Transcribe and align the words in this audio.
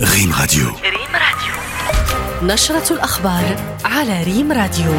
ريم 0.00 0.32
راديو 0.40 0.66
ريم 0.66 1.14
راديو 1.14 1.54
نشرة 2.54 2.92
الأخبار 2.92 3.56
على 3.84 4.22
ريم 4.22 4.52
راديو 4.52 4.92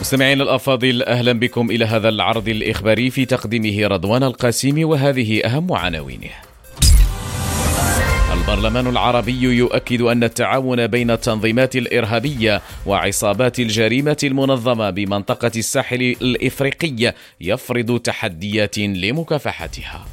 مستمعينا 0.00 0.42
الأفاضل 0.42 1.02
أهلا 1.02 1.32
بكم 1.32 1.70
إلى 1.70 1.84
هذا 1.84 2.08
العرض 2.08 2.48
الإخباري 2.48 3.10
في 3.10 3.24
تقديمه 3.24 3.86
رضوان 3.86 4.22
القاسم 4.22 4.84
وهذه 4.84 5.40
أهم 5.44 5.72
عناوينه. 5.72 6.30
البرلمان 8.32 8.86
العربي 8.86 9.42
يؤكد 9.42 10.00
أن 10.00 10.24
التعاون 10.24 10.86
بين 10.86 11.10
التنظيمات 11.10 11.76
الإرهابية 11.76 12.62
وعصابات 12.86 13.58
الجريمة 13.60 14.16
المنظمة 14.24 14.90
بمنطقة 14.90 15.52
الساحل 15.56 16.16
الإفريقي 16.22 17.14
يفرض 17.40 17.98
تحديات 17.98 18.78
لمكافحتها. 18.78 20.06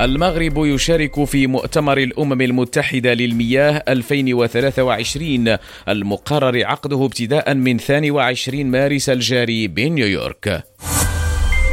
المغرب 0.00 0.64
يشارك 0.64 1.24
في 1.24 1.46
مؤتمر 1.46 1.98
الأمم 1.98 2.40
المتحدة 2.42 3.14
للمياه 3.14 3.82
2023 3.88 5.56
المقرر 5.88 6.64
عقده 6.64 7.04
ابتداء 7.04 7.54
من 7.54 7.76
22 7.76 8.66
مارس 8.66 9.08
الجاري 9.08 9.68
بنيويورك. 9.68 10.64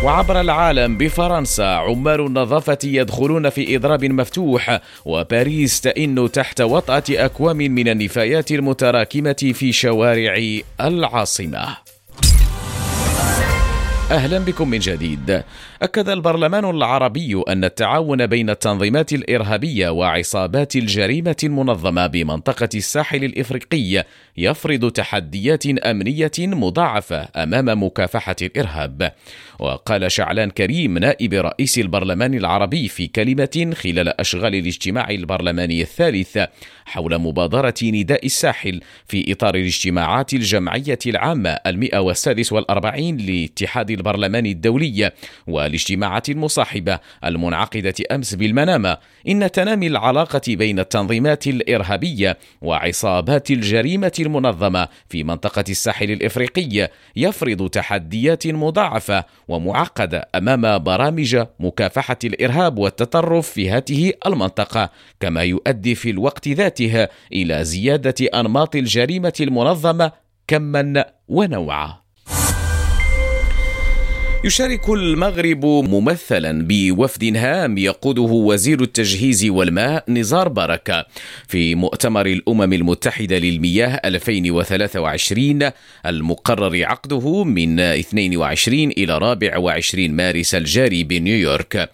وعبر 0.04 0.42
العالم 0.42 0.98
بفرنسا 0.98 1.64
عمال 1.64 2.26
النظافة 2.26 2.78
يدخلون 2.84 3.50
في 3.50 3.76
إضراب 3.76 4.05
مفتوح 4.05 4.80
وباريس 5.06 5.81
تئن 5.81 6.31
تحت 6.31 6.62
وطأة 6.62 7.03
أكوام 7.09 7.58
من 7.58 7.88
النفايات 7.88 8.52
المتراكمة 8.52 9.52
في 9.53 9.72
شوارع 9.72 10.59
العاصمة. 10.81 11.78
أهلا 14.12 14.40
بكم 14.40 14.70
من 14.70 14.80
جديد. 14.80 15.44
أكد 15.82 16.10
البرلمان 16.10 16.66
العربي 16.66 17.44
أن 17.48 17.64
التعاون 17.64 18.28
بين 18.28 18.50
التنظيمات 18.50 19.14
الإرهابية 19.14 19.90
وعصابات 19.90 20.76
الجريمة 20.76 21.36
المنظمة 21.44 22.08
بمنطقة 22.08 22.70
الساحل 22.76 23.24
الإفريقي 23.24 24.06
يفرض 24.38 24.92
تحديات 24.92 25.66
أمنية 25.66 26.31
مضاعفة 26.40 27.28
أمام 27.36 27.84
مكافحة 27.84 28.36
الإرهاب. 28.42 29.12
وقال 29.59 30.12
شعلان 30.12 30.50
كريم 30.50 30.98
نائب 30.98 31.34
رئيس 31.34 31.80
البرلمان 31.80 32.34
العربي 32.34 32.88
في 32.88 33.08
كلمة 33.08 33.73
خلال 33.75 34.20
أشغال 34.22 34.56
الاجتماع 34.56 35.09
البرلماني 35.09 35.81
الثالث 35.81 36.38
حول 36.86 37.18
مبادرة 37.18 37.73
نداء 37.84 38.25
الساحل 38.25 38.81
في 39.08 39.31
إطار 39.31 39.56
الاجتماعات 39.56 40.34
الجمعية 40.34 41.00
العامة 41.08 41.50
المئة 41.50 42.00
والسادس 42.00 42.52
والأربعين 42.52 43.18
لاتحاد 43.18 44.00
البرلمان 44.02 44.45
الدولي 44.45 45.11
والاجتماعات 45.47 46.30
المصاحبة 46.30 46.99
المنعقدة 47.25 47.94
أمس 48.11 48.35
بالمنامة 48.35 48.97
إن 49.27 49.52
تنامي 49.52 49.88
العلاقة 49.88 50.41
بين 50.47 50.80
التنظيمات 50.80 51.47
الإرهابية 51.47 52.38
وعصابات 52.61 53.52
الجريمة 53.52 54.11
المنظمة 54.19 54.88
في 55.09 55.23
منطقة 55.23 55.63
الساحل 55.69 56.11
الإفريقي 56.11 56.89
يفرض 57.16 57.69
تحديات 57.69 58.47
مضاعفة 58.47 59.23
ومعقدة 59.47 60.29
أمام 60.35 60.83
برامج 60.83 61.45
مكافحة 61.59 62.17
الإرهاب 62.23 62.77
والتطرف 62.77 63.49
في 63.49 63.69
هذه 63.72 64.13
المنطقة 64.25 64.89
كما 65.19 65.44
يؤدي 65.44 65.95
في 65.95 66.09
الوقت 66.09 66.47
ذاته 66.47 67.07
إلى 67.33 67.63
زيادة 67.63 68.39
أنماط 68.39 68.75
الجريمة 68.75 69.33
المنظمة 69.41 70.11
كما 70.47 71.05
ونوعا. 71.27 72.00
يشارك 74.44 74.89
المغرب 74.89 75.66
ممثلا 75.66 76.67
بوفد 76.67 77.38
هام 77.38 77.78
يقوده 77.78 78.22
وزير 78.22 78.81
التجهيز 78.81 79.45
والماء 79.45 80.03
نزار 80.08 80.47
بركة. 80.47 81.06
في 81.47 81.75
مؤتمر 81.75 82.25
الأمم 82.25 82.73
المتحدة 82.73 83.38
للمياه 83.38 84.02
2023 84.06 85.69
المقرر 86.06 86.86
عقده 86.86 87.44
من 87.44 87.79
22 87.79 88.91
إلى 88.91 89.13
24 89.13 90.12
مارس 90.12 90.56
الجاري 90.56 91.03
بنيويورك. 91.03 91.90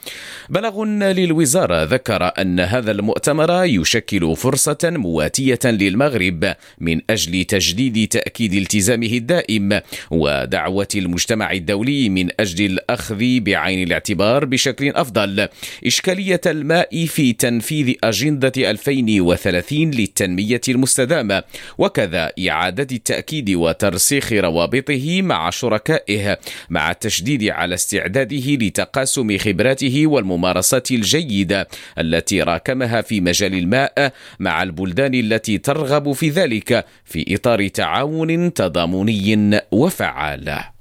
بلغ 0.50 0.84
للوزارة 0.86 1.84
ذكر 1.84 2.32
أن 2.42 2.60
هذا 2.60 2.92
المؤتمر 2.92 3.66
يشكل 3.66 4.36
فرصة 4.36 4.78
مواتية 4.84 5.60
للمغرب 5.66 6.54
من 6.80 7.02
أجل 7.10 7.44
تجديد 7.44 8.08
تأكيد 8.08 8.54
التزامه 8.54 9.08
الدائم 9.08 9.82
ودعوة 10.12 10.88
المجتمع 10.96 11.52
الدولي 11.52 12.10
من 12.10 12.37
أجل 12.40 12.66
الأخذ 12.66 13.40
بعين 13.40 13.88
الاعتبار 13.88 14.46
بشكل 14.46 14.90
أفضل. 14.90 15.48
إشكالية 15.86 16.42
الماء 16.46 17.06
في 17.06 17.34
تنفيذ 17.34 17.96
أجندة 18.04 18.72
2030 18.72 19.92
للتنمية 19.92 20.62
المستدامة 20.70 21.44
وكذا 21.78 22.32
إعادة 22.50 22.88
التأكيد 22.96 23.50
وترسيخ 23.50 24.34
روابطه 24.34 25.22
مع 25.22 25.50
شركائه 25.50 26.40
مع 26.70 26.92
التشديد 26.92 27.44
على 27.44 27.76
استعداده 27.76 28.56
لتقاسم 28.56 29.38
خبراته 29.38 30.08
والممارسات 30.08 30.92
الجيدة 30.92 31.68
التي 32.00 32.42
راكمها 32.42 33.02
في 33.02 33.22
مجال 33.22 33.54
الماء 33.54 34.14
مع 34.40 34.64
البلدان 34.64 35.14
التي 35.14 35.58
ترغب 35.58 36.12
في 36.12 36.30
ذلك 36.30 36.86
في 37.06 37.36
إطار 37.36 37.68
تعاون 37.68 38.54
تضامني 38.54 39.62
وفعال. 39.72 40.77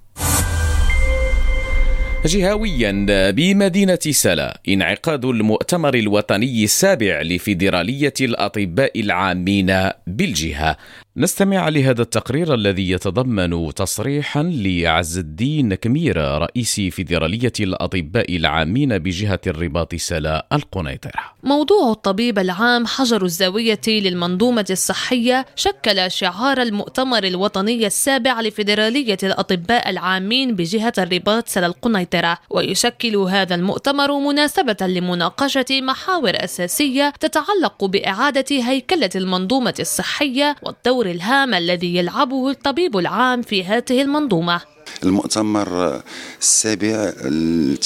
جهويا 2.27 3.07
بمدينة 3.31 3.99
سلا 4.11 4.61
انعقاد 4.69 5.25
المؤتمر 5.25 5.95
الوطني 5.95 6.65
السابع 6.65 7.23
لفيدرالية 7.23 8.15
الأطباء 8.21 9.01
العامين 9.01 9.91
بالجهة. 10.07 10.77
نستمع 11.19 11.69
لهذا 11.69 12.03
التقرير 12.03 12.55
الذي 12.55 12.91
يتضمن 12.91 13.75
تصريحا 13.75 14.43
لعز 14.43 15.19
الدين 15.19 15.75
كميرة 15.75 16.39
رئيس 16.39 16.81
فيدرالية 16.81 17.53
الأطباء 17.61 18.37
العامين 18.37 18.99
بجهة 18.99 19.41
الرباط 19.47 19.95
سلا 19.95 20.47
القنيطرة. 20.53 21.21
موضوع 21.43 21.91
الطبيب 21.91 22.39
العام 22.39 22.87
حجر 22.87 23.25
الزاوية 23.25 23.81
للمنظومة 23.89 24.65
الصحية 24.71 25.47
شكل 25.57 26.11
شعار 26.11 26.63
المؤتمر 26.63 27.25
الوطني 27.25 27.87
السابع 27.87 28.41
لفيدرالية 28.41 29.19
الأطباء 29.23 29.91
العامين 29.91 30.55
بجهة 30.57 30.93
الرباط 30.99 31.49
سلا 31.49 31.67
القنيطرة. 31.67 32.39
ويشكل 32.51 33.17
هذا 33.17 33.55
المؤتمر 33.55 34.19
مناسبة 34.19 34.87
لمناقشة 34.87 35.81
محاور 35.83 36.33
أساسية 36.45 37.13
تتعلق 37.21 37.85
بإعادة 37.85 38.47
هيكلة 38.51 39.11
المنظومة 39.17 39.75
الصحية 39.81 40.57
والدور 40.63 41.06
الدور 41.07 41.23
الهام 41.23 41.55
الذي 41.55 41.97
يلعبه 41.97 42.51
الطبيب 42.51 42.97
العام 42.97 43.43
في 43.43 43.65
هذه 43.65 44.03
المنظومة. 44.03 44.61
المؤتمر 45.03 46.03
السابع 46.41 47.13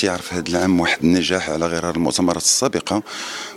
تعرف 0.00 0.34
هذا 0.34 0.48
العام 0.48 0.80
واحد 0.80 1.04
النجاح 1.04 1.50
على 1.50 1.66
غرار 1.66 1.96
المؤتمرات 1.96 2.42
السابقة 2.42 3.02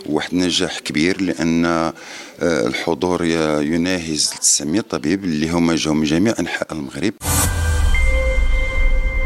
واحد 0.06 0.32
النجاح 0.32 0.78
كبير 0.78 1.20
لأن 1.20 1.64
آه، 1.64 1.92
الحضور 2.40 3.24
يناهز 3.64 4.30
900 4.40 4.80
طبيب 4.80 5.24
اللي 5.24 5.50
هما 5.50 5.76
جاوا 5.76 5.94
من 5.94 6.04
جميع 6.04 6.34
أنحاء 6.40 6.72
المغرب. 6.72 7.14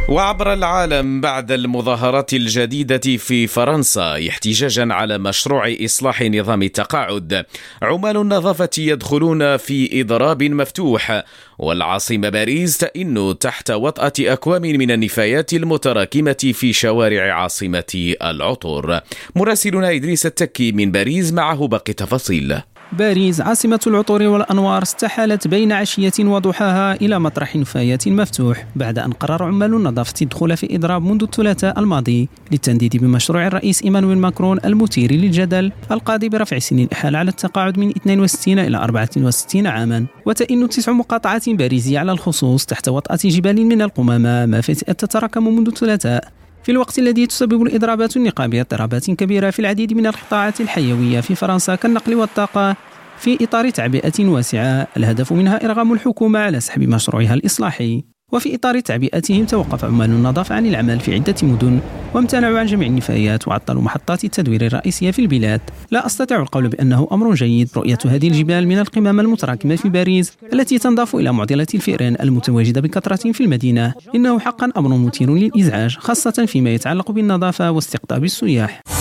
وعبر 0.08 0.52
العالم 0.52 1.20
بعد 1.20 1.52
المظاهرات 1.52 2.34
الجديدة 2.34 3.16
في 3.16 3.46
فرنسا 3.46 4.28
احتجاجا 4.28 4.94
على 4.94 5.18
مشروع 5.18 5.74
إصلاح 5.84 6.22
نظام 6.22 6.62
التقاعد. 6.62 7.44
عمال 7.82 8.16
النظافة 8.16 8.70
يدخلون 8.78 9.56
في 9.56 10.00
إضراب 10.00 10.42
مفتوح. 10.42 11.24
والعاصمة 11.58 12.28
باريس 12.28 12.78
تئن 12.78 13.38
تحت 13.40 13.70
وطأة 13.70 14.12
أكوام 14.20 14.62
من 14.62 14.90
النفايات 14.90 15.52
المتراكمة 15.52 16.52
في 16.54 16.72
شوارع 16.72 17.32
عاصمة 17.34 18.14
العطور. 18.22 19.00
مراسلنا 19.36 19.90
إدريس 19.90 20.26
التكي 20.26 20.72
من 20.72 20.90
باريس 20.90 21.32
معه 21.32 21.68
باقي 21.68 21.92
تفاصيل. 21.92 22.60
باريس 22.92 23.40
عاصمة 23.40 23.80
العطور 23.86 24.22
والأنوار 24.22 24.82
استحالت 24.82 25.48
بين 25.48 25.72
عشية 25.72 26.12
وضحاها 26.18 26.94
إلى 26.94 27.18
مطرح 27.18 27.56
نفايات 27.56 28.08
مفتوح 28.08 28.66
بعد 28.76 28.98
أن 28.98 29.12
قرر 29.12 29.42
عمال 29.42 29.74
النظافة 29.74 30.14
الدخول 30.22 30.56
في 30.56 30.76
إضراب 30.76 31.02
منذ 31.02 31.22
الثلاثاء 31.22 31.78
الماضي 31.78 32.28
للتنديد 32.52 32.96
بمشروع 32.96 33.46
الرئيس 33.46 33.82
إيمانويل 33.82 34.18
ماكرون 34.18 34.58
المثير 34.64 35.12
للجدل 35.12 35.72
القاضي 35.90 36.28
برفع 36.28 36.58
سن 36.58 36.78
الإحالة 36.78 37.18
على 37.18 37.30
التقاعد 37.30 37.78
من 37.78 37.90
62 37.90 38.58
إلى 38.58 38.76
64 38.76 39.66
عاما. 39.66 40.06
وتئن 40.26 40.68
تسع 40.68 40.92
مقاطعات 40.92 41.48
باريزية 41.48 41.98
على 41.98 42.12
الخصوص 42.12 42.64
تحت 42.64 42.88
وطأة 42.88 43.18
جبال 43.24 43.66
من 43.66 43.82
القمامة 43.82 44.46
ما 44.46 44.60
فتئت 44.60 45.04
تتراكم 45.04 45.56
منذ 45.56 45.66
الثلاثاء. 45.66 46.37
في 46.68 46.72
الوقت 46.72 46.98
الذي 46.98 47.26
تسبب 47.26 47.62
الإضرابات 47.62 48.16
النقابية 48.16 48.60
اضطرابات 48.60 49.10
كبيرة 49.10 49.50
في 49.50 49.58
العديد 49.58 49.92
من 49.92 50.06
القطاعات 50.06 50.60
الحيوية 50.60 51.20
في 51.20 51.34
فرنسا 51.34 51.74
كالنقل 51.74 52.14
والطاقة 52.14 52.76
في 53.18 53.44
إطار 53.44 53.70
تعبئة 53.70 54.28
واسعة. 54.28 54.86
الهدف 54.96 55.32
منها 55.32 55.64
إرغام 55.64 55.92
الحكومة 55.92 56.38
على 56.38 56.60
سحب 56.60 56.82
مشروعها 56.82 57.34
الإصلاحي. 57.34 58.04
وفي 58.32 58.54
إطار 58.54 58.80
تعبئتهم 58.80 59.44
توقف 59.44 59.84
عمال 59.84 60.10
النظافة 60.10 60.54
عن 60.54 60.66
العمل 60.66 61.00
في 61.00 61.14
عدة 61.14 61.34
مدن 61.42 61.80
وامتنعوا 62.14 62.58
عن 62.58 62.66
جميع 62.66 62.88
النفايات 62.88 63.48
وعطلوا 63.48 63.82
محطات 63.82 64.24
التدوير 64.24 64.66
الرئيسية 64.66 65.10
في 65.10 65.18
البلاد. 65.18 65.60
لا 65.90 66.06
أستطيع 66.06 66.42
القول 66.42 66.68
بأنه 66.68 67.08
أمر 67.12 67.34
جيد. 67.34 67.68
رؤية 67.76 67.98
هذه 68.06 68.28
الجبال 68.28 68.68
من 68.68 68.78
القمم 68.78 69.20
المتراكمة 69.20 69.76
في 69.76 69.88
باريس 69.88 70.32
التي 70.52 70.78
تنضاف 70.78 71.16
إلى 71.16 71.32
معضلة 71.32 71.66
الفئران 71.74 72.16
المتواجدة 72.20 72.80
بكثرة 72.80 73.32
في 73.32 73.40
المدينة. 73.40 73.94
إنه 74.14 74.38
حقا 74.38 74.72
أمر 74.76 74.96
مثير 74.96 75.34
للإزعاج 75.34 75.96
خاصة 75.96 76.46
فيما 76.46 76.70
يتعلق 76.70 77.10
بالنظافة 77.10 77.70
واستقطاب 77.70 78.24
السياح. 78.24 78.97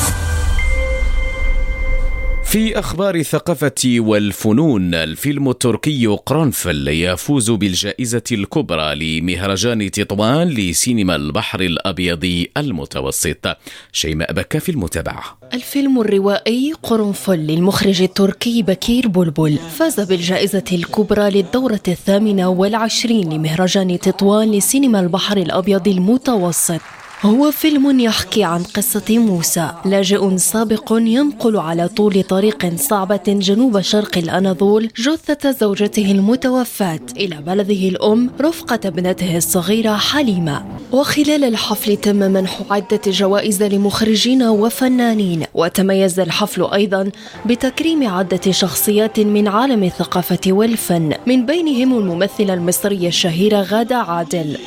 في 2.48 2.80
أخبار 2.80 3.16
الثقافة 3.16 3.74
والفنون 3.86 4.96
الفيلم 4.96 5.50
التركي 5.50 6.08
قرنفل 6.08 6.88
يفوز 6.88 7.52
بالجائزة 7.52 8.24
الكبرى 8.32 8.96
لمهرجان 8.96 9.92
تطوان 9.92 10.48
لسينما 10.48 11.16
البحر 11.16 11.62
الأبيض 11.62 12.46
المتوسط. 12.58 13.58
شيماء 13.92 14.34
بكا 14.34 14.60
في 14.60 14.72
المتابعة. 14.72 15.38
الفيلم 15.54 16.02
الروائي 16.02 16.74
قرنفل 16.84 17.40
للمخرج 17.40 18.02
التركي 18.02 18.64
بكير 18.64 19.08
بلبل. 19.08 19.58
فاز 19.58 20.00
بالجائزة 20.00 20.66
الكبرى 20.72 21.30
للدورة 21.30 21.84
الثامنة 21.88 22.50
والعشرين 22.50 23.34
لمهرجان 23.34 24.00
تطوان 24.00 24.52
لسينما 24.52 25.00
البحر 25.00 25.38
الأبيض 25.38 25.88
المتوسط. 25.88 26.82
هو 27.22 27.52
فيلم 27.52 28.00
يحكي 28.00 28.44
عن 28.44 28.64
قصة 28.64 29.18
موسى 29.18 29.72
لاجئ 29.86 30.38
سابق 30.38 30.94
ينقل 31.00 31.58
على 31.58 31.88
طول 31.88 32.24
طريق 32.24 32.76
صعبة 32.76 33.24
جنوب 33.28 33.82
شرق 33.82 34.18
الأناضول 34.18 34.90
جثة 34.98 35.52
زوجته 35.52 36.12
المتوفاة 36.12 37.00
إلى 37.18 37.36
بلده 37.36 37.88
الأم 37.90 38.30
رفقة 38.42 38.80
ابنته 38.86 39.38
الصغيرة 39.38 39.96
حليمة. 39.96 40.66
وخلال 40.92 41.44
الحفل 41.44 41.98
تم 41.98 42.16
منح 42.16 42.62
عدة 42.70 43.02
جوائز 43.08 43.64
لمخرجين 43.64 44.44
وفنانين 44.44 45.44
وتميز 45.54 46.20
الحفل 46.20 46.66
أيضا 46.74 47.12
بتكريم 47.46 48.08
عدة 48.08 48.52
شخصيات 48.52 49.20
من 49.20 49.48
عالم 49.48 49.84
الثقافة 49.84 50.42
والفن 50.48 51.14
من 51.28 51.46
بينهم 51.46 51.98
الممثلة 51.98 52.54
المصرية 52.54 53.08
الشهيرة 53.08 53.62
غادة 53.62 53.96
عادل. 53.96 54.58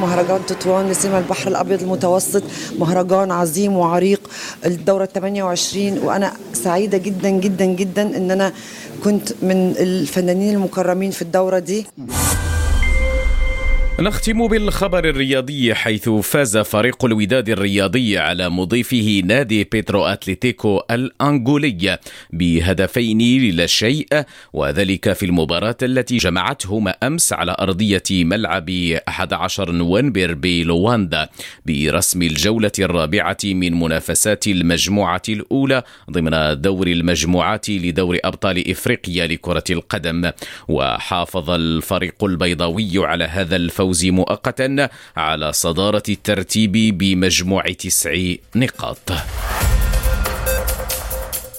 مهرجان 0.00 0.40
تطوان 0.46 0.88
لسينما 0.90 1.18
البحر 1.18 1.48
الأبيض 1.48 1.82
المتوسط. 1.82 2.42
مهرجان 2.78 3.30
عظيم 3.30 3.76
وعريق. 3.76 4.20
الدورة 4.66 5.04
28 5.04 5.98
وأنا 5.98 6.32
سعيدة 6.52 6.98
جدا 6.98 7.30
جدا 7.30 7.64
جدا 7.64 8.02
إن 8.16 8.30
أنا 8.30 8.52
كنت 9.04 9.32
من 9.42 9.74
الفنانين 9.78 10.54
المكرمين 10.54 11.10
في 11.10 11.22
الدورة 11.22 11.58
دي. 11.58 11.86
نختم 14.00 14.48
بالخبر 14.48 15.08
الرياضي 15.08 15.74
حيث 15.74 16.08
فاز 16.08 16.58
فريق 16.58 17.04
الوداد 17.04 17.48
الرياضي 17.48 18.18
على 18.18 18.48
مضيفه 18.48 19.22
نادي 19.24 19.64
بيترو 19.64 20.04
أتليتيكو 20.04 20.82
الأنغولي 20.90 21.98
بهدفين 22.32 23.50
لا 23.56 23.66
شيء 23.66 24.06
وذلك 24.52 25.12
في 25.12 25.26
المباراة 25.26 25.76
التي 25.82 26.16
جمعتهما 26.16 26.90
أمس 26.90 27.32
على 27.32 27.56
أرضية 27.60 28.02
ملعب 28.10 28.70
11 29.08 29.72
نوفمبر 29.72 30.34
بلواندا 30.34 31.28
برسم 31.66 32.22
الجولة 32.22 32.72
الرابعة 32.78 33.38
من 33.44 33.80
منافسات 33.80 34.46
المجموعة 34.46 35.22
الأولى 35.28 35.82
ضمن 36.10 36.60
دور 36.60 36.86
المجموعات 36.86 37.70
لدور 37.70 38.18
أبطال 38.24 38.70
إفريقيا 38.70 39.26
لكرة 39.26 39.64
القدم. 39.70 40.30
وحافظ 40.68 41.50
الفريق 41.50 42.24
البيضاوي 42.24 43.06
على 43.06 43.24
هذا 43.24 43.56
الفوز 43.56 43.87
الفوز 43.88 44.06
مؤقتا 44.06 44.88
على 45.16 45.52
صدارة 45.52 46.02
الترتيب 46.08 46.72
بمجموع 46.72 47.62
تسع 47.62 48.34
نقاط. 48.56 49.12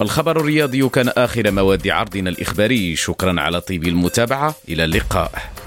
الخبر 0.01 0.39
الرياضي 0.39 0.89
كان 0.89 1.09
آخر 1.09 1.51
مواد 1.51 1.87
عرضنا 1.87 2.29
الإخباري. 2.29 2.95
شكرا 2.95 3.41
على 3.41 3.61
طيب 3.61 3.83
المتابعة. 3.83 4.55
إلى 4.69 4.83
اللقاء. 4.83 5.58